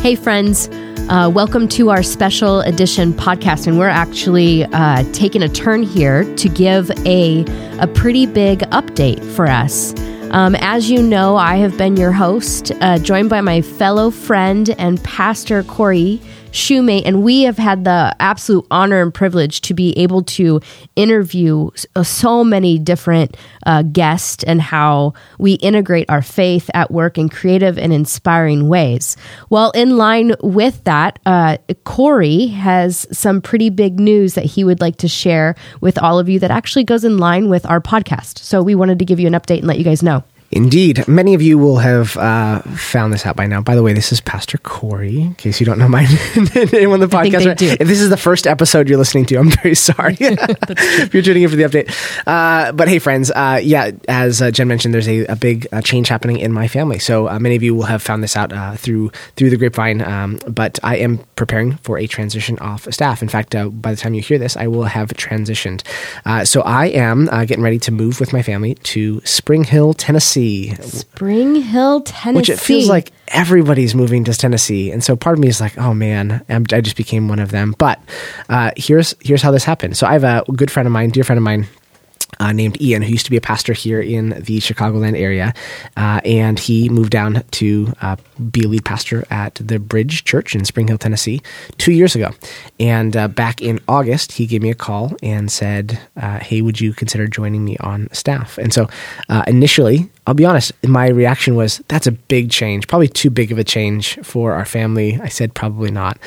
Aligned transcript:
Hey, 0.00 0.14
friends. 0.14 0.70
Uh, 1.10 1.30
welcome 1.30 1.68
to 1.68 1.90
our 1.90 2.02
special 2.02 2.62
edition 2.62 3.12
podcast. 3.12 3.66
And 3.66 3.78
we're 3.78 3.90
actually 3.90 4.64
uh, 4.64 5.04
taking 5.12 5.42
a 5.42 5.48
turn 5.48 5.82
here 5.82 6.24
to 6.36 6.48
give 6.48 6.90
a, 7.04 7.44
a 7.80 7.86
pretty 7.86 8.24
big 8.24 8.60
update 8.70 9.22
for 9.36 9.46
us. 9.46 9.92
Um, 10.32 10.54
as 10.60 10.88
you 10.88 11.02
know, 11.02 11.36
I 11.36 11.56
have 11.56 11.76
been 11.76 11.96
your 11.96 12.12
host, 12.12 12.70
uh, 12.80 12.98
joined 12.98 13.30
by 13.30 13.40
my 13.40 13.62
fellow 13.62 14.10
friend 14.10 14.70
and 14.78 15.02
pastor, 15.02 15.64
Cory 15.64 16.20
Shumate, 16.52 17.02
and 17.04 17.22
we 17.22 17.42
have 17.42 17.58
had 17.58 17.84
the 17.84 18.14
absolute 18.20 18.66
honor 18.70 19.02
and 19.02 19.12
privilege 19.12 19.60
to 19.62 19.74
be 19.74 19.96
able 19.98 20.22
to 20.22 20.60
interview 20.96 21.70
uh, 21.96 22.02
so 22.02 22.44
many 22.44 22.78
different 22.78 23.36
uh, 23.66 23.82
guests 23.82 24.44
and 24.44 24.60
how 24.60 25.14
we 25.38 25.54
integrate 25.54 26.08
our 26.08 26.22
faith 26.22 26.70
at 26.74 26.90
work 26.90 27.18
in 27.18 27.28
creative 27.28 27.78
and 27.78 27.92
inspiring 27.92 28.68
ways. 28.68 29.16
Well, 29.48 29.70
in 29.72 29.96
line 29.96 30.34
with 30.42 30.84
that, 30.84 31.18
uh, 31.26 31.58
Cory 31.84 32.46
has 32.48 33.06
some 33.12 33.40
pretty 33.40 33.70
big 33.70 33.98
news 33.98 34.34
that 34.34 34.44
he 34.44 34.64
would 34.64 34.80
like 34.80 34.96
to 34.98 35.08
share 35.08 35.54
with 35.80 35.98
all 35.98 36.18
of 36.18 36.28
you 36.28 36.38
that 36.38 36.50
actually 36.50 36.84
goes 36.84 37.04
in 37.04 37.18
line 37.18 37.48
with 37.48 37.66
our 37.66 37.80
podcast. 37.80 38.38
So 38.38 38.62
we 38.62 38.74
wanted 38.74 38.98
to 39.00 39.04
give 39.04 39.20
you 39.20 39.26
an 39.26 39.34
update 39.34 39.58
and 39.58 39.66
let 39.66 39.78
you 39.78 39.84
guys 39.84 40.02
know. 40.02 40.19
Indeed. 40.52 41.06
Many 41.06 41.34
of 41.34 41.42
you 41.42 41.58
will 41.58 41.78
have 41.78 42.16
uh, 42.16 42.60
found 42.62 43.12
this 43.12 43.24
out 43.24 43.36
by 43.36 43.46
now. 43.46 43.60
By 43.60 43.76
the 43.76 43.84
way, 43.84 43.92
this 43.92 44.10
is 44.10 44.20
Pastor 44.20 44.58
Cory, 44.58 45.20
in 45.20 45.34
case 45.34 45.60
you 45.60 45.66
don't 45.66 45.78
know 45.78 45.88
my 45.88 46.00
name 46.36 46.90
on 46.90 46.98
the 46.98 47.06
podcast. 47.06 47.62
If 47.80 47.86
this 47.86 48.00
is 48.00 48.10
the 48.10 48.16
first 48.16 48.48
episode 48.48 48.88
you're 48.88 48.98
listening 48.98 49.26
to, 49.26 49.36
I'm 49.36 49.50
very 49.50 49.76
sorry 49.76 50.16
if 50.20 51.14
you're 51.14 51.22
tuning 51.22 51.44
in 51.44 51.50
for 51.50 51.54
the 51.54 51.62
update. 51.62 51.94
Uh, 52.26 52.72
but 52.72 52.88
hey, 52.88 52.98
friends, 52.98 53.30
uh, 53.30 53.60
yeah, 53.62 53.92
as 54.08 54.42
uh, 54.42 54.50
Jen 54.50 54.66
mentioned, 54.66 54.92
there's 54.92 55.06
a, 55.06 55.24
a 55.26 55.36
big 55.36 55.68
uh, 55.70 55.82
change 55.82 56.08
happening 56.08 56.38
in 56.38 56.52
my 56.52 56.66
family. 56.66 56.98
So 56.98 57.28
uh, 57.28 57.38
many 57.38 57.54
of 57.54 57.62
you 57.62 57.72
will 57.72 57.84
have 57.84 58.02
found 58.02 58.24
this 58.24 58.36
out 58.36 58.50
through 58.80 59.12
through 59.36 59.50
the 59.50 59.56
grapevine. 59.56 60.02
Um, 60.02 60.40
but 60.48 60.80
I 60.82 60.96
am 60.96 61.18
preparing 61.36 61.76
for 61.76 61.96
a 61.96 62.08
transition 62.08 62.58
off 62.58 62.92
staff. 62.92 63.22
In 63.22 63.28
fact, 63.28 63.54
by 63.80 63.92
the 63.92 63.96
time 63.96 64.14
you 64.14 64.20
hear 64.20 64.38
this, 64.38 64.56
I 64.56 64.66
will 64.66 64.82
have 64.82 65.10
transitioned. 65.10 65.86
so 66.44 66.62
I 66.62 66.86
am 66.86 67.26
getting 67.46 67.62
ready 67.62 67.78
to 67.78 67.92
move 67.92 68.18
with 68.18 68.32
my 68.32 68.42
family 68.42 68.74
to 68.74 69.20
Spring 69.24 69.62
Hill, 69.62 69.94
Tennessee. 69.94 70.39
Tennessee. 70.40 70.98
Spring 70.98 71.54
Hill, 71.56 72.00
Tennessee. 72.02 72.36
Which 72.36 72.48
it 72.50 72.58
feels 72.58 72.88
like 72.88 73.12
everybody's 73.28 73.94
moving 73.94 74.24
to 74.24 74.34
Tennessee, 74.34 74.90
and 74.90 75.02
so 75.02 75.16
part 75.16 75.36
of 75.36 75.40
me 75.40 75.48
is 75.48 75.60
like, 75.60 75.76
oh 75.78 75.94
man, 75.94 76.44
I 76.48 76.80
just 76.80 76.96
became 76.96 77.28
one 77.28 77.38
of 77.38 77.50
them. 77.50 77.74
But 77.78 78.00
uh, 78.48 78.70
here's 78.76 79.14
here's 79.20 79.42
how 79.42 79.50
this 79.50 79.64
happened. 79.64 79.96
So 79.96 80.06
I 80.06 80.12
have 80.12 80.24
a 80.24 80.44
good 80.52 80.70
friend 80.70 80.86
of 80.86 80.92
mine, 80.92 81.10
dear 81.10 81.24
friend 81.24 81.38
of 81.38 81.42
mine, 81.42 81.66
uh, 82.40 82.52
named 82.52 82.80
Ian, 82.80 83.02
who 83.02 83.12
used 83.12 83.26
to 83.26 83.30
be 83.30 83.36
a 83.36 83.40
pastor 83.40 83.72
here 83.72 84.00
in 84.00 84.30
the 84.30 84.58
Chicagoland 84.58 85.16
area. 85.16 85.52
Uh, 85.96 86.20
and 86.24 86.58
he 86.58 86.88
moved 86.88 87.10
down 87.10 87.44
to 87.52 87.92
uh, 88.00 88.16
be 88.50 88.64
a 88.64 88.68
lead 88.68 88.84
pastor 88.84 89.24
at 89.30 89.54
the 89.56 89.78
Bridge 89.78 90.24
Church 90.24 90.54
in 90.54 90.64
Spring 90.64 90.88
Hill, 90.88 90.98
Tennessee, 90.98 91.42
two 91.76 91.92
years 91.92 92.16
ago. 92.16 92.30
And 92.80 93.16
uh, 93.16 93.28
back 93.28 93.60
in 93.60 93.78
August, 93.86 94.32
he 94.32 94.46
gave 94.46 94.62
me 94.62 94.70
a 94.70 94.74
call 94.74 95.14
and 95.22 95.52
said, 95.52 96.00
uh, 96.16 96.38
Hey, 96.38 96.62
would 96.62 96.80
you 96.80 96.94
consider 96.94 97.26
joining 97.26 97.64
me 97.64 97.76
on 97.78 98.08
staff? 98.12 98.56
And 98.56 98.72
so 98.72 98.88
uh, 99.28 99.44
initially, 99.46 100.10
I'll 100.26 100.34
be 100.34 100.46
honest, 100.46 100.72
my 100.84 101.08
reaction 101.08 101.56
was, 101.56 101.82
That's 101.88 102.06
a 102.06 102.12
big 102.12 102.50
change, 102.50 102.88
probably 102.88 103.08
too 103.08 103.28
big 103.30 103.52
of 103.52 103.58
a 103.58 103.64
change 103.64 104.18
for 104.22 104.54
our 104.54 104.64
family. 104.64 105.20
I 105.20 105.28
said, 105.28 105.54
Probably 105.54 105.90
not. 105.90 106.18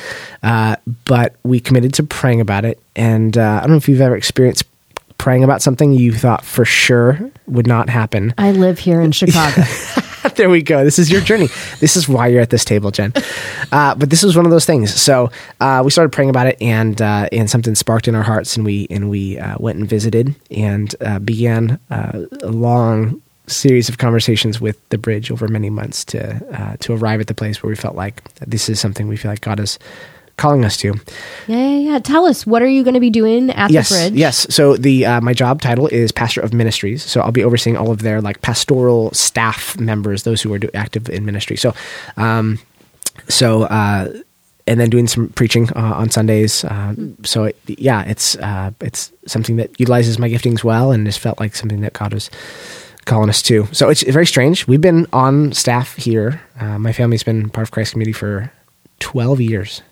but 0.42 1.34
we 1.42 1.58
committed 1.58 1.92
to 1.94 2.04
praying 2.04 2.40
about 2.40 2.64
it. 2.64 2.80
And 2.94 3.36
I 3.36 3.60
don't 3.60 3.70
know 3.70 3.76
if 3.76 3.88
you've 3.88 4.00
ever 4.00 4.16
experienced 4.16 4.64
praying 5.24 5.42
about 5.42 5.62
something 5.62 5.94
you 5.94 6.12
thought 6.12 6.44
for 6.44 6.66
sure 6.66 7.18
would 7.46 7.66
not 7.66 7.88
happen. 7.88 8.34
I 8.36 8.52
live 8.52 8.78
here 8.78 9.00
in 9.00 9.10
Chicago. 9.20 9.62
there 10.36 10.50
we 10.50 10.60
go. 10.60 10.84
This 10.84 10.98
is 10.98 11.10
your 11.10 11.22
journey. 11.22 11.48
this 11.80 11.96
is 11.96 12.06
why 12.06 12.26
you're 12.26 12.42
at 12.42 12.50
this 12.50 12.62
table, 12.62 12.90
Jen. 12.90 13.14
Uh, 13.72 13.94
but 13.94 14.10
this 14.10 14.22
was 14.22 14.36
one 14.36 14.44
of 14.44 14.50
those 14.50 14.66
things. 14.66 14.92
So 14.92 15.30
uh, 15.60 15.80
we 15.82 15.90
started 15.90 16.12
praying 16.12 16.28
about 16.28 16.48
it, 16.48 16.60
and 16.60 17.00
uh, 17.00 17.30
and 17.32 17.48
something 17.48 17.74
sparked 17.74 18.06
in 18.06 18.14
our 18.14 18.22
hearts, 18.22 18.54
and 18.58 18.66
we 18.66 18.86
and 18.90 19.08
we 19.08 19.38
uh, 19.38 19.56
went 19.58 19.78
and 19.78 19.88
visited 19.88 20.34
and 20.50 20.94
uh, 21.00 21.20
began 21.20 21.80
uh, 21.90 22.26
a 22.42 22.50
long 22.50 23.22
series 23.46 23.88
of 23.88 23.96
conversations 23.96 24.60
with 24.60 24.76
the 24.90 24.98
bridge 24.98 25.30
over 25.30 25.48
many 25.48 25.70
months 25.70 26.04
to 26.04 26.76
to 26.80 26.92
arrive 26.92 27.22
at 27.22 27.28
the 27.28 27.34
place 27.34 27.62
where 27.62 27.70
we 27.70 27.76
felt 27.76 27.96
like 27.96 28.22
this 28.40 28.68
is 28.68 28.78
something 28.78 29.08
we 29.08 29.16
feel 29.16 29.30
like 29.30 29.40
God 29.40 29.58
has 29.58 29.78
calling 30.36 30.64
us 30.64 30.76
to. 30.78 30.94
Yeah, 31.46 31.56
yeah, 31.56 31.78
yeah. 31.78 31.98
Tell 31.98 32.26
us, 32.26 32.46
what 32.46 32.62
are 32.62 32.68
you 32.68 32.82
going 32.82 32.94
to 32.94 33.00
be 33.00 33.10
doing 33.10 33.50
at 33.50 33.70
yes, 33.70 33.88
the 33.88 33.94
bridge? 33.94 34.14
Yes. 34.14 34.46
So 34.54 34.76
the 34.76 35.06
uh, 35.06 35.20
my 35.20 35.32
job 35.32 35.60
title 35.60 35.86
is 35.88 36.12
pastor 36.12 36.40
of 36.40 36.52
ministries. 36.52 37.02
So 37.02 37.20
I'll 37.20 37.32
be 37.32 37.44
overseeing 37.44 37.76
all 37.76 37.90
of 37.90 38.02
their 38.02 38.20
like 38.20 38.42
pastoral 38.42 39.12
staff 39.12 39.78
members, 39.78 40.24
those 40.24 40.42
who 40.42 40.52
are 40.54 40.60
active 40.74 41.08
in 41.08 41.24
ministry. 41.24 41.56
So, 41.56 41.74
um, 42.16 42.58
so. 43.28 43.64
Uh, 43.64 44.12
and 44.66 44.80
then 44.80 44.88
doing 44.88 45.06
some 45.06 45.28
preaching 45.28 45.70
uh, 45.76 45.92
on 45.94 46.08
Sundays. 46.08 46.64
Uh, 46.64 46.94
so 47.22 47.44
it, 47.44 47.58
yeah, 47.66 48.02
it's 48.04 48.34
uh, 48.36 48.70
it's 48.80 49.12
something 49.26 49.56
that 49.56 49.78
utilizes 49.78 50.18
my 50.18 50.26
giftings 50.28 50.64
well, 50.64 50.90
and 50.90 51.06
just 51.06 51.18
felt 51.18 51.38
like 51.38 51.54
something 51.54 51.82
that 51.82 51.92
God 51.92 52.14
was 52.14 52.30
calling 53.04 53.28
us 53.28 53.42
to. 53.42 53.66
So 53.72 53.90
it's 53.90 54.02
very 54.04 54.26
strange. 54.26 54.66
We've 54.66 54.80
been 54.80 55.06
on 55.12 55.52
staff 55.52 55.96
here. 55.96 56.40
Uh, 56.58 56.78
my 56.78 56.92
family's 56.92 57.22
been 57.22 57.50
part 57.50 57.66
of 57.66 57.72
Christ 57.72 57.92
Community 57.92 58.14
for 58.14 58.50
twelve 59.00 59.38
years. 59.38 59.82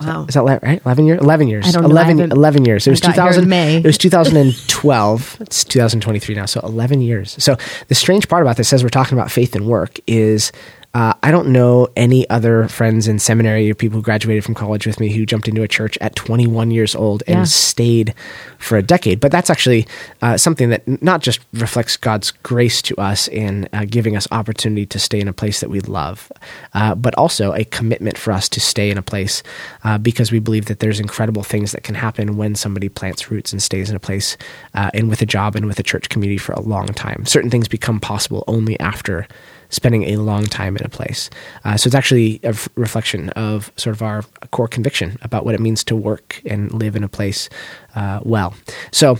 Wow. 0.00 0.26
Is 0.28 0.34
that 0.34 0.42
right? 0.62 0.80
11 0.84 1.06
years? 1.06 1.20
11 1.20 1.48
years. 1.48 1.66
I 1.66 1.72
don't 1.72 1.84
11, 1.84 2.32
11 2.32 2.64
years. 2.64 2.86
It 2.86 2.90
was 2.90 3.00
2000 3.00 3.48
May. 3.48 3.78
It 3.78 3.84
was 3.84 3.98
2012. 3.98 5.38
it's 5.40 5.64
2023 5.64 6.34
now. 6.34 6.46
So 6.46 6.60
11 6.60 7.00
years. 7.00 7.36
So 7.42 7.56
the 7.88 7.94
strange 7.94 8.28
part 8.28 8.42
about 8.42 8.56
this 8.56 8.72
as 8.72 8.82
we're 8.82 8.88
talking 8.90 9.18
about 9.18 9.30
faith 9.30 9.54
and 9.56 9.66
work 9.66 9.98
is 10.06 10.52
uh, 10.98 11.14
I 11.22 11.30
don't 11.30 11.50
know 11.50 11.86
any 11.94 12.28
other 12.28 12.66
friends 12.66 13.06
in 13.06 13.20
seminary 13.20 13.70
or 13.70 13.74
people 13.76 13.98
who 13.98 14.02
graduated 14.02 14.44
from 14.44 14.56
college 14.56 14.84
with 14.84 14.98
me 14.98 15.12
who 15.12 15.24
jumped 15.24 15.46
into 15.46 15.62
a 15.62 15.68
church 15.68 15.96
at 16.00 16.16
21 16.16 16.72
years 16.72 16.96
old 16.96 17.22
and 17.28 17.36
yeah. 17.36 17.44
stayed 17.44 18.14
for 18.58 18.76
a 18.76 18.82
decade. 18.82 19.20
But 19.20 19.30
that's 19.30 19.48
actually 19.48 19.86
uh, 20.22 20.36
something 20.36 20.70
that 20.70 21.00
not 21.00 21.22
just 21.22 21.38
reflects 21.52 21.96
God's 21.96 22.32
grace 22.32 22.82
to 22.82 22.96
us 22.96 23.28
in 23.28 23.68
uh, 23.72 23.84
giving 23.88 24.16
us 24.16 24.26
opportunity 24.32 24.86
to 24.86 24.98
stay 24.98 25.20
in 25.20 25.28
a 25.28 25.32
place 25.32 25.60
that 25.60 25.70
we 25.70 25.78
love, 25.82 26.32
uh, 26.74 26.96
but 26.96 27.14
also 27.14 27.52
a 27.52 27.64
commitment 27.64 28.18
for 28.18 28.32
us 28.32 28.48
to 28.48 28.60
stay 28.60 28.90
in 28.90 28.98
a 28.98 29.02
place 29.02 29.44
uh, 29.84 29.98
because 29.98 30.32
we 30.32 30.40
believe 30.40 30.64
that 30.64 30.80
there's 30.80 30.98
incredible 30.98 31.44
things 31.44 31.70
that 31.70 31.84
can 31.84 31.94
happen 31.94 32.36
when 32.36 32.56
somebody 32.56 32.88
plants 32.88 33.30
roots 33.30 33.52
and 33.52 33.62
stays 33.62 33.88
in 33.88 33.94
a 33.94 34.00
place 34.00 34.36
uh, 34.74 34.90
and 34.94 35.08
with 35.08 35.22
a 35.22 35.26
job 35.26 35.54
and 35.54 35.66
with 35.66 35.78
a 35.78 35.84
church 35.84 36.08
community 36.08 36.38
for 36.38 36.54
a 36.54 36.60
long 36.60 36.88
time. 36.88 37.24
Certain 37.24 37.50
things 37.50 37.68
become 37.68 38.00
possible 38.00 38.42
only 38.48 38.80
after 38.80 39.28
spending 39.70 40.04
a 40.04 40.16
long 40.16 40.44
time 40.44 40.76
in 40.76 40.84
a 40.84 40.88
place. 40.88 41.30
Uh, 41.64 41.76
so 41.76 41.88
it's 41.88 41.94
actually 41.94 42.40
a 42.42 42.48
f- 42.48 42.68
reflection 42.74 43.30
of 43.30 43.72
sort 43.76 43.94
of 43.94 44.02
our 44.02 44.22
core 44.50 44.68
conviction 44.68 45.18
about 45.22 45.44
what 45.44 45.54
it 45.54 45.60
means 45.60 45.84
to 45.84 45.96
work 45.96 46.40
and 46.46 46.72
live 46.72 46.96
in 46.96 47.04
a 47.04 47.08
place 47.08 47.48
uh, 47.94 48.20
well. 48.22 48.54
So 48.92 49.18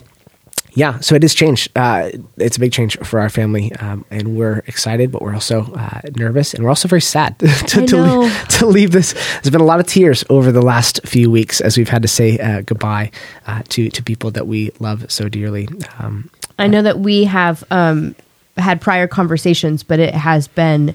yeah, 0.78 1.00
so 1.00 1.14
it 1.14 1.22
has 1.22 1.34
changed. 1.34 1.70
Uh, 1.76 2.10
it's 2.36 2.56
a 2.56 2.60
big 2.60 2.72
change 2.72 2.96
for 2.98 3.18
our 3.18 3.28
family, 3.28 3.72
um, 3.76 4.04
and 4.10 4.36
we're 4.36 4.58
excited, 4.66 5.10
but 5.10 5.22
we're 5.22 5.34
also 5.34 5.72
uh, 5.72 6.00
nervous, 6.16 6.54
and 6.54 6.62
we're 6.62 6.68
also 6.68 6.86
very 6.86 7.00
sad 7.00 7.36
to, 7.40 7.84
to, 7.86 7.96
leave, 7.96 8.48
to, 8.48 8.66
leave, 8.66 8.92
this. 8.92 9.12
There's 9.12 9.50
been 9.50 9.60
a 9.60 9.64
lot 9.64 9.80
of 9.80 9.86
tears 9.86 10.24
over 10.30 10.52
the 10.52 10.62
last 10.62 11.00
few 11.04 11.30
weeks 11.30 11.60
as 11.60 11.76
we've 11.76 11.88
had 11.88 12.02
to 12.02 12.08
say 12.08 12.38
uh, 12.38 12.60
goodbye 12.60 13.10
uh, 13.46 13.62
to 13.70 13.88
to 13.90 14.02
people 14.02 14.30
that 14.32 14.46
we 14.46 14.70
love 14.78 15.10
so 15.10 15.28
dearly. 15.28 15.68
Um, 15.98 16.30
I 16.58 16.68
know 16.68 16.82
that 16.82 17.00
we 17.00 17.24
have 17.24 17.64
um, 17.70 18.14
had 18.58 18.80
prior 18.80 19.06
conversations, 19.06 19.82
but 19.82 20.00
it 20.00 20.14
has 20.14 20.48
been 20.48 20.94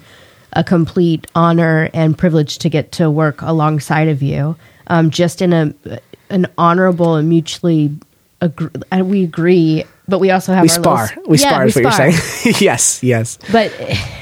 a 0.54 0.64
complete 0.64 1.28
honor 1.36 1.90
and 1.94 2.18
privilege 2.18 2.58
to 2.60 2.70
get 2.70 2.92
to 2.94 3.10
work 3.10 3.42
alongside 3.42 4.08
of 4.08 4.22
you. 4.22 4.56
Um, 4.88 5.10
just 5.10 5.42
in 5.42 5.54
a 5.54 5.74
an 6.30 6.48
honorable 6.58 7.16
and 7.16 7.30
mutually 7.30 7.96
agree, 8.42 8.70
uh, 8.92 9.04
we 9.04 9.24
agree, 9.24 9.86
but 10.08 10.20
we 10.20 10.32
also 10.32 10.54
have 10.54 10.64
we 10.64 10.68
spar. 10.68 11.08
Little, 11.08 11.24
we 11.28 11.38
yeah, 11.38 11.50
spar 11.50 11.66
is 11.66 11.76
what 11.76 11.94
spar. 11.94 12.08
you're 12.08 12.18
saying. 12.18 12.56
yes, 12.60 13.02
yes. 13.04 13.40
But 13.52 13.74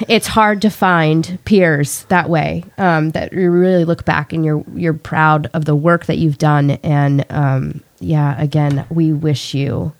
it's 0.07 0.27
hard 0.27 0.61
to 0.61 0.69
find 0.69 1.39
peers 1.45 2.03
that 2.05 2.29
way 2.29 2.63
um, 2.77 3.11
that 3.11 3.33
you 3.33 3.49
really 3.49 3.85
look 3.85 4.05
back 4.05 4.33
and 4.33 4.45
you're 4.45 4.63
you're 4.75 4.93
proud 4.93 5.49
of 5.53 5.65
the 5.65 5.75
work 5.75 6.05
that 6.05 6.17
you've 6.17 6.37
done. 6.37 6.71
And 6.71 7.25
um, 7.29 7.81
yeah, 7.99 8.39
again, 8.39 8.85
we 8.89 9.11
wish 9.13 9.53
you 9.53 9.93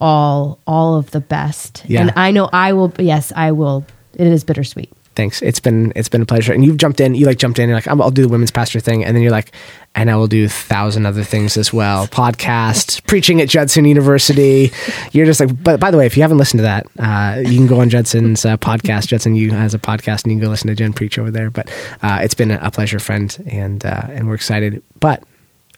all 0.00 0.60
all 0.66 0.96
of 0.96 1.10
the 1.10 1.20
best. 1.20 1.84
Yeah. 1.86 2.02
And 2.02 2.12
I 2.16 2.30
know 2.30 2.48
I 2.52 2.72
will 2.72 2.92
yes, 2.98 3.32
I 3.34 3.52
will. 3.52 3.84
It 4.14 4.26
is 4.26 4.44
bittersweet. 4.44 4.92
Thanks. 5.16 5.40
It's 5.40 5.60
been 5.60 5.94
it's 5.96 6.10
been 6.10 6.20
a 6.20 6.26
pleasure. 6.26 6.52
And 6.52 6.62
you've 6.62 6.76
jumped 6.76 7.00
in. 7.00 7.14
You 7.14 7.24
like 7.24 7.38
jumped 7.38 7.58
in. 7.58 7.70
You're 7.70 7.78
like, 7.78 7.88
I'll 7.88 8.10
do 8.10 8.22
the 8.22 8.28
women's 8.28 8.50
pastor 8.50 8.80
thing, 8.80 9.02
and 9.02 9.16
then 9.16 9.22
you're 9.22 9.32
like, 9.32 9.50
and 9.94 10.10
I 10.10 10.16
will 10.16 10.26
do 10.26 10.44
a 10.44 10.48
thousand 10.48 11.06
other 11.06 11.24
things 11.24 11.56
as 11.56 11.72
well. 11.72 12.06
Podcast, 12.06 13.06
preaching 13.06 13.40
at 13.40 13.48
Judson 13.48 13.86
University. 13.86 14.70
You're 15.12 15.24
just 15.24 15.40
like. 15.40 15.62
But 15.62 15.80
by 15.80 15.90
the 15.90 15.96
way, 15.96 16.04
if 16.04 16.18
you 16.18 16.22
haven't 16.22 16.36
listened 16.36 16.58
to 16.58 16.64
that, 16.64 16.86
uh, 16.98 17.40
you 17.40 17.56
can 17.56 17.66
go 17.66 17.80
on 17.80 17.88
Judson's 17.88 18.44
uh, 18.44 18.58
podcast. 18.58 19.06
Judson 19.06 19.34
U 19.34 19.52
has 19.52 19.72
a 19.72 19.78
podcast, 19.78 20.24
and 20.24 20.32
you 20.32 20.38
can 20.38 20.44
go 20.44 20.50
listen 20.50 20.68
to 20.68 20.74
Jen 20.74 20.92
preach 20.92 21.18
over 21.18 21.30
there. 21.30 21.50
But 21.50 21.70
uh, 22.02 22.18
it's 22.20 22.34
been 22.34 22.50
a 22.50 22.70
pleasure, 22.70 22.98
friend, 22.98 23.42
and 23.46 23.86
uh, 23.86 24.08
and 24.10 24.28
we're 24.28 24.34
excited. 24.34 24.82
But 25.00 25.24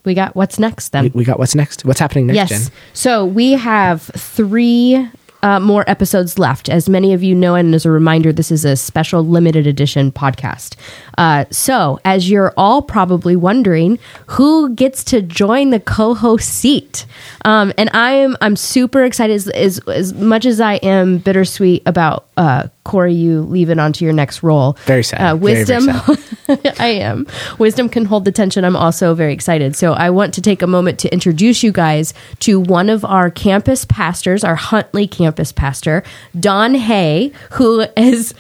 we 0.09 0.15
got 0.15 0.35
what's 0.35 0.59
next 0.59 0.89
then. 0.89 1.05
We, 1.05 1.11
we 1.11 1.25
got 1.25 1.39
what's 1.39 1.55
next. 1.55 1.85
What's 1.85 2.01
happening 2.01 2.29
next, 2.29 2.37
yes. 2.37 2.49
Jen? 2.49 2.73
So 2.95 3.27
we 3.27 3.53
have 3.53 4.03
three 4.03 5.07
uh, 5.43 5.61
more 5.61 5.85
episodes 5.89 6.39
left. 6.39 6.69
As 6.69 6.89
many 6.89 7.13
of 7.13 7.23
you 7.23 7.35
know, 7.35 7.55
and 7.55 7.75
as 7.75 7.85
a 7.85 7.91
reminder, 7.91 8.33
this 8.33 8.51
is 8.51 8.65
a 8.65 8.75
special 8.75 9.23
limited 9.23 9.67
edition 9.67 10.11
podcast. 10.11 10.77
Uh, 11.17 11.45
so, 11.51 12.01
as 12.05 12.31
you're 12.31 12.53
all 12.57 12.83
probably 12.83 13.37
wondering, 13.37 13.99
who 14.27 14.71
gets 14.75 15.05
to 15.05 15.23
join 15.23 15.71
the 15.71 15.81
co-host 15.81 16.49
seat? 16.49 17.07
Um, 17.45 17.73
and 17.79 17.91
I 17.93 18.13
am 18.13 18.37
I'm 18.41 18.57
super 18.57 19.05
excited 19.05 19.35
as, 19.35 19.49
as, 19.49 19.79
as 19.89 20.15
much 20.15 20.45
as 20.47 20.61
I 20.61 20.75
am 20.77 21.19
bittersweet 21.19 21.83
about 21.87 22.27
uh, 22.37 22.69
Cory 22.89 23.15
you 23.15 23.43
leave 23.43 23.69
leaving 23.69 23.79
onto 23.79 24.05
your 24.05 24.15
next 24.15 24.43
role. 24.43 24.77
Very 24.87 25.03
sad. 25.05 25.21
Uh, 25.21 25.37
Very, 25.37 25.63
very 25.65 25.77
wisdom. 25.77 26.17
sad. 26.47 26.77
I 26.81 26.87
am. 26.87 27.27
Wisdom 27.59 27.89
can 27.89 28.07
hold 28.07 28.25
the 28.25 28.33
tension. 28.33 28.65
I'm 28.65 28.77
also 28.77 29.15
very 29.15 29.33
excited. 29.35 29.77
So 29.77 29.93
I 29.93 30.11
want 30.11 30.33
to 30.35 30.41
take 30.41 30.63
a 30.63 30.67
moment 30.67 30.99
to 31.01 31.13
introduce 31.13 31.63
you 31.63 31.71
guys 31.73 32.15
to 32.41 32.59
one 32.59 32.89
of 32.89 33.05
our 33.05 33.31
campus 33.31 33.85
pastors, 33.85 34.43
our 34.45 34.55
Huntley 34.57 35.07
campus 35.07 35.53
pastor, 35.53 36.03
Don 36.39 36.75
Hay, 36.75 37.33
who 37.53 37.85
is 37.97 38.33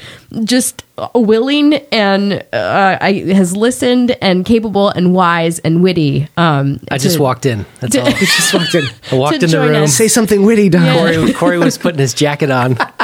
just 0.44 0.84
willing 1.14 1.74
and 1.92 2.44
uh, 2.52 2.98
I, 3.00 3.12
has 3.34 3.56
listened 3.56 4.16
and 4.22 4.44
capable 4.44 4.88
and 4.88 5.14
wise 5.14 5.58
and 5.60 5.82
witty. 5.82 6.28
Um, 6.36 6.80
I 6.90 6.98
just 6.98 7.18
walked 7.18 7.46
in. 7.46 7.66
That's 7.80 7.96
all. 7.98 8.10
Just 8.10 8.54
walked 8.54 8.74
in. 8.74 8.84
I 9.12 9.14
walked 9.14 9.42
in 9.42 9.50
the 9.50 9.60
room. 9.60 9.82
us. 9.84 9.94
Say 9.94 10.08
something 10.08 10.44
witty, 10.44 10.68
Don. 10.70 10.96
Cory, 10.96 11.32
Cory 11.32 11.58
was 11.58 11.78
putting 11.78 11.98
his 12.00 12.14
jacket 12.14 12.50
on. 12.50 12.78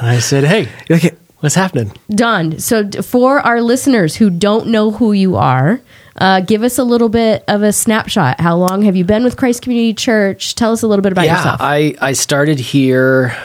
And 0.00 0.08
I 0.08 0.18
said, 0.18 0.44
Hey, 0.44 0.68
You're 0.88 0.98
like, 0.98 1.18
what's 1.40 1.54
happening? 1.54 1.92
Don, 2.10 2.58
so 2.58 2.90
for 3.02 3.38
our 3.40 3.60
listeners 3.60 4.16
who 4.16 4.30
don't 4.30 4.68
know 4.68 4.90
who 4.90 5.12
you 5.12 5.36
are, 5.36 5.80
uh, 6.16 6.40
give 6.40 6.62
us 6.62 6.78
a 6.78 6.84
little 6.84 7.08
bit 7.08 7.44
of 7.48 7.62
a 7.62 7.72
snapshot. 7.72 8.40
How 8.40 8.56
long 8.56 8.82
have 8.82 8.96
you 8.96 9.04
been 9.04 9.24
with 9.24 9.36
Christ 9.36 9.62
Community 9.62 9.94
Church? 9.94 10.54
Tell 10.54 10.72
us 10.72 10.82
a 10.82 10.86
little 10.86 11.02
bit 11.02 11.12
about 11.12 11.26
yeah, 11.26 11.36
yourself. 11.36 11.60
I, 11.60 11.94
I 12.00 12.12
started 12.12 12.58
here 12.58 13.36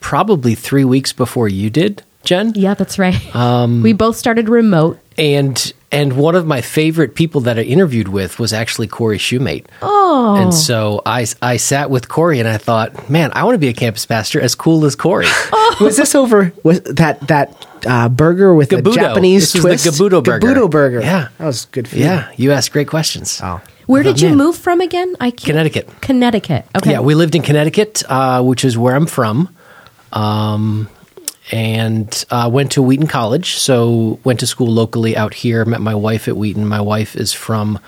probably 0.00 0.54
three 0.54 0.84
weeks 0.84 1.12
before 1.12 1.48
you 1.48 1.70
did, 1.70 2.02
Jen. 2.24 2.52
yeah, 2.54 2.74
that's 2.74 2.98
right. 2.98 3.34
Um, 3.34 3.82
we 3.82 3.92
both 3.92 4.16
started 4.16 4.48
remote. 4.48 4.98
And 5.18 5.72
and 5.92 6.16
one 6.16 6.34
of 6.36 6.46
my 6.46 6.60
favorite 6.60 7.14
people 7.14 7.40
that 7.42 7.58
I 7.58 7.62
interviewed 7.62 8.08
with 8.08 8.38
was 8.38 8.52
actually 8.52 8.86
Cory 8.86 9.18
Shumate. 9.18 9.66
Oh, 9.82 10.36
And 10.36 10.54
so 10.54 11.02
I, 11.04 11.26
I 11.42 11.56
sat 11.56 11.90
with 11.90 12.08
Cory 12.08 12.38
and 12.38 12.48
I 12.48 12.58
thought, 12.58 13.10
man, 13.10 13.32
I 13.34 13.42
want 13.44 13.54
to 13.54 13.58
be 13.58 13.68
a 13.68 13.72
campus 13.72 14.06
pastor 14.06 14.40
as 14.40 14.54
cool 14.54 14.84
as 14.84 14.94
Corey. 14.94 15.26
was 15.80 15.96
this 15.96 16.14
over? 16.14 16.52
Was 16.62 16.80
that 16.82 17.20
that 17.28 17.66
uh, 17.86 18.08
burger 18.08 18.54
with 18.54 18.70
the 18.70 18.76
Gabudo. 18.76 18.94
Japanese 18.94 19.52
This 19.52 19.64
was 19.64 19.82
the 19.84 19.90
twist? 19.90 20.00
Gabudo 20.00 20.22
burger. 20.22 20.46
Gabudo 20.46 20.70
burger. 20.70 21.00
Yeah. 21.00 21.28
that 21.38 21.46
was 21.46 21.64
good. 21.66 21.88
Food. 21.88 22.00
yeah, 22.00 22.30
you 22.36 22.52
asked 22.52 22.72
great 22.72 22.88
questions. 22.88 23.40
Oh. 23.42 23.60
where 23.86 24.02
did 24.02 24.20
you 24.20 24.34
move 24.34 24.56
from 24.56 24.80
again? 24.80 25.16
I 25.20 25.30
can't. 25.30 25.46
Connecticut. 25.46 25.88
Connecticut. 26.00 26.66
Okay. 26.76 26.92
Yeah, 26.92 27.00
we 27.00 27.14
lived 27.14 27.34
in 27.34 27.42
Connecticut, 27.42 28.02
uh, 28.08 28.42
which 28.42 28.64
is 28.64 28.78
where 28.78 28.94
I'm 28.94 29.06
from, 29.06 29.54
um, 30.12 30.88
and 31.52 32.24
uh, 32.30 32.48
went 32.52 32.72
to 32.72 32.82
Wheaton 32.82 33.06
College. 33.06 33.54
So 33.54 34.18
went 34.24 34.40
to 34.40 34.46
school 34.46 34.68
locally 34.68 35.16
out 35.16 35.34
here. 35.34 35.64
Met 35.64 35.80
my 35.80 35.94
wife 35.94 36.28
at 36.28 36.36
Wheaton. 36.36 36.66
My 36.66 36.80
wife 36.80 37.16
is 37.16 37.32
from 37.32 37.78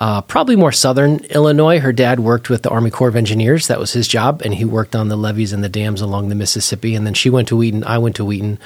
uh, 0.00 0.20
probably 0.22 0.54
more 0.56 0.72
southern 0.72 1.18
Illinois. 1.30 1.80
Her 1.80 1.92
dad 1.92 2.20
worked 2.20 2.48
with 2.48 2.62
the 2.62 2.70
Army 2.70 2.90
Corps 2.90 3.08
of 3.08 3.16
Engineers. 3.16 3.66
That 3.66 3.80
was 3.80 3.92
his 3.92 4.06
job, 4.08 4.42
and 4.44 4.54
he 4.54 4.64
worked 4.64 4.94
on 4.94 5.08
the 5.08 5.16
levees 5.16 5.52
and 5.52 5.62
the 5.64 5.68
dams 5.68 6.00
along 6.00 6.28
the 6.28 6.34
Mississippi. 6.34 6.94
And 6.94 7.04
then 7.04 7.14
she 7.14 7.30
went 7.30 7.48
to 7.48 7.56
Wheaton. 7.56 7.82
I 7.84 7.98
went 7.98 8.14
to 8.16 8.24
Wheaton. 8.24 8.58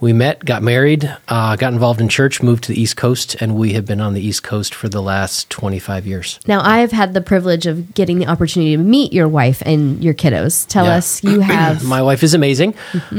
We 0.00 0.12
met, 0.14 0.44
got 0.46 0.62
married, 0.62 1.14
uh, 1.28 1.56
got 1.56 1.74
involved 1.74 2.00
in 2.00 2.08
church, 2.08 2.42
moved 2.42 2.64
to 2.64 2.72
the 2.72 2.80
East 2.80 2.96
Coast, 2.96 3.36
and 3.38 3.54
we 3.54 3.74
have 3.74 3.84
been 3.84 4.00
on 4.00 4.14
the 4.14 4.20
East 4.20 4.42
Coast 4.42 4.74
for 4.74 4.88
the 4.88 5.02
last 5.02 5.50
25 5.50 6.06
years. 6.06 6.40
Now, 6.46 6.60
I 6.62 6.78
have 6.78 6.90
had 6.90 7.12
the 7.12 7.20
privilege 7.20 7.66
of 7.66 7.92
getting 7.94 8.18
the 8.18 8.26
opportunity 8.26 8.72
to 8.76 8.82
meet 8.82 9.12
your 9.12 9.28
wife 9.28 9.62
and 9.66 10.02
your 10.02 10.14
kiddos. 10.14 10.66
Tell 10.68 10.86
Yeah. 10.86 10.96
us, 10.96 11.22
you 11.22 11.40
have. 11.40 11.84
My 11.84 12.00
wife 12.02 12.22
is 12.22 12.32
amazing. 12.34 12.74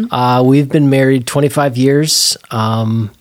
Uh, 0.10 0.42
we've 0.46 0.70
been 0.70 0.90
married 0.90 1.28
25 1.28 1.78
years. 1.78 2.36
Um, 2.50 3.12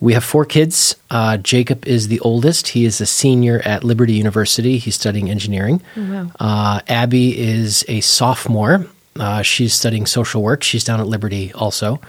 we 0.00 0.12
have 0.12 0.24
four 0.24 0.44
kids. 0.44 0.96
Uh, 1.10 1.36
Jacob 1.38 1.86
is 1.86 2.08
the 2.08 2.20
oldest. 2.20 2.68
He 2.68 2.84
is 2.84 3.00
a 3.00 3.06
senior 3.06 3.60
at 3.64 3.82
Liberty 3.84 4.12
University. 4.14 4.78
He's 4.78 4.94
studying 4.94 5.30
engineering. 5.30 5.82
wow. 5.96 6.30
Uh, 6.38 6.80
Abby 6.88 7.38
is 7.38 7.84
a 7.88 8.00
sophomore. 8.02 8.86
Uh, 9.18 9.42
she's 9.42 9.72
studying 9.72 10.04
social 10.06 10.42
work. 10.42 10.62
She's 10.62 10.84
down 10.84 11.00
at 11.00 11.06
Liberty 11.06 11.52
also. 11.54 12.00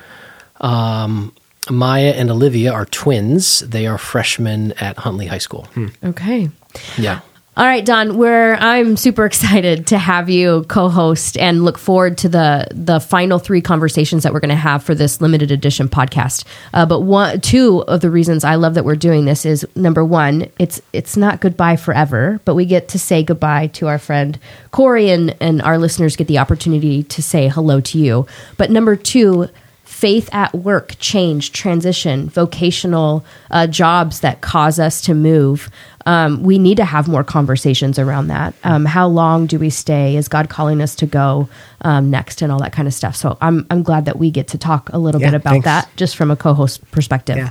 Um, 0.59 1.33
Maya 1.69 2.13
and 2.15 2.29
Olivia 2.29 2.71
are 2.73 2.85
twins. 2.85 3.59
They 3.61 3.87
are 3.87 3.97
freshmen 3.97 4.71
at 4.73 4.97
Huntley 4.97 5.27
High 5.27 5.37
School. 5.37 5.67
okay. 6.03 6.49
Yeah. 6.97 7.19
All 7.57 7.65
right, 7.65 7.83
Don, 7.83 8.19
we're 8.19 8.53
I'm 8.53 8.95
super 8.97 9.25
excited 9.25 9.87
to 9.87 9.97
have 9.97 10.29
you 10.29 10.63
co-host 10.67 11.39
and 11.39 11.65
look 11.65 11.79
forward 11.79 12.15
to 12.19 12.29
the 12.29 12.67
the 12.69 12.99
final 12.99 13.39
three 13.39 13.61
conversations 13.61 14.21
that 14.21 14.31
we're 14.31 14.41
going 14.41 14.49
to 14.49 14.55
have 14.55 14.83
for 14.83 14.93
this 14.93 15.21
limited 15.21 15.49
edition 15.49 15.89
podcast. 15.89 16.45
Uh, 16.71 16.85
but 16.85 16.99
one, 16.99 17.41
two 17.41 17.83
of 17.87 18.01
the 18.01 18.11
reasons 18.11 18.43
I 18.43 18.53
love 18.53 18.75
that 18.75 18.85
we're 18.85 18.95
doing 18.95 19.25
this 19.25 19.43
is 19.43 19.65
number 19.75 20.05
one, 20.05 20.51
it's 20.59 20.83
it's 20.93 21.17
not 21.17 21.41
goodbye 21.41 21.77
forever, 21.77 22.39
but 22.45 22.53
we 22.53 22.63
get 22.63 22.89
to 22.89 22.99
say 22.99 23.23
goodbye 23.23 23.67
to 23.73 23.87
our 23.87 23.97
friend 23.97 24.37
Cory, 24.69 25.09
and 25.09 25.35
and 25.41 25.59
our 25.63 25.79
listeners 25.79 26.15
get 26.15 26.27
the 26.27 26.37
opportunity 26.37 27.01
to 27.01 27.23
say 27.23 27.47
hello 27.47 27.81
to 27.81 27.97
you. 27.97 28.27
But 28.57 28.69
number 28.69 28.95
two, 28.95 29.49
faith 29.99 30.29
at 30.31 30.53
work, 30.53 30.93
change, 30.99 31.51
transition, 31.53 32.29
vocational 32.29 33.25
uh, 33.49 33.65
jobs 33.65 34.19
that 34.19 34.41
cause 34.41 34.79
us 34.79 35.01
to 35.01 35.15
move. 35.15 35.69
Um, 36.05 36.43
we 36.43 36.57
need 36.59 36.77
to 36.77 36.85
have 36.85 37.07
more 37.07 37.23
conversations 37.23 37.97
around 37.99 38.27
that. 38.27 38.53
Um, 38.63 38.85
how 38.85 39.07
long 39.07 39.47
do 39.47 39.57
we 39.59 39.69
stay? 39.69 40.15
Is 40.15 40.27
God 40.29 40.49
calling 40.49 40.81
us 40.81 40.95
to 40.95 41.05
go 41.07 41.49
um, 41.81 42.09
next, 42.11 42.41
and 42.41 42.51
all 42.51 42.59
that 42.59 42.71
kind 42.71 42.87
of 42.87 42.93
stuff? 42.93 43.15
So 43.15 43.37
I'm 43.41 43.65
I'm 43.71 43.81
glad 43.83 44.05
that 44.05 44.17
we 44.17 44.31
get 44.31 44.47
to 44.49 44.57
talk 44.57 44.89
a 44.93 44.97
little 44.99 45.19
Yeah, 45.19 45.31
bit 45.31 45.37
about 45.41 45.51
thanks. 45.51 45.65
that, 45.65 45.89
just 45.97 46.15
from 46.15 46.31
a 46.31 46.35
co-host 46.35 46.79
perspective. 46.91 47.35
Yeah. 47.37 47.49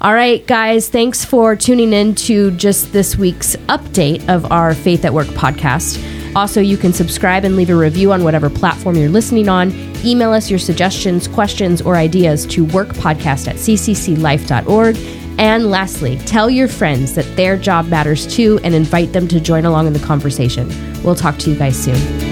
All 0.00 0.12
right, 0.12 0.46
guys, 0.46 0.88
thanks 0.90 1.24
for 1.24 1.56
tuning 1.56 1.92
in 1.92 2.14
to 2.26 2.50
just 2.50 2.92
this 2.92 3.16
week's 3.16 3.56
update 3.68 4.28
of 4.28 4.50
our 4.52 4.74
Faith 4.74 5.04
at 5.04 5.14
Work 5.14 5.28
podcast. 5.28 6.02
Also, 6.36 6.60
you 6.60 6.76
can 6.76 6.92
subscribe 6.92 7.44
and 7.44 7.56
leave 7.56 7.70
a 7.70 7.74
review 7.76 8.12
on 8.12 8.24
whatever 8.24 8.50
platform 8.50 8.96
you're 8.96 9.08
listening 9.08 9.48
on. 9.48 9.70
Email 10.06 10.32
us 10.32 10.48
your 10.48 10.58
suggestions, 10.58 11.26
questions, 11.26 11.82
or 11.82 11.96
ideas 11.96 12.46
to 12.46 12.64
workpodcast 12.64 13.48
at 13.48 13.56
ccclife.org. 13.56 14.96
And 15.38 15.70
lastly, 15.70 16.16
tell 16.20 16.48
your 16.48 16.68
friends 16.68 17.14
that 17.16 17.36
their 17.36 17.56
job 17.56 17.88
matters 17.88 18.26
too 18.26 18.58
and 18.62 18.74
invite 18.74 19.12
them 19.12 19.28
to 19.28 19.40
join 19.40 19.64
along 19.64 19.88
in 19.88 19.92
the 19.92 19.98
conversation. 19.98 20.68
We'll 21.02 21.16
talk 21.16 21.36
to 21.38 21.50
you 21.50 21.56
guys 21.56 21.76
soon. 21.76 22.25